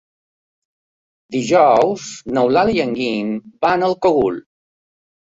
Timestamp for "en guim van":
2.89-3.89